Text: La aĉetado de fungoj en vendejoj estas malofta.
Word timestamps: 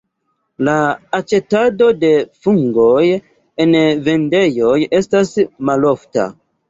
La 0.67 0.73
aĉetado 1.17 1.89
de 2.03 2.09
fungoj 2.45 3.03
en 3.67 3.77
vendejoj 4.09 4.75
estas 5.01 5.35
malofta. 5.71 6.27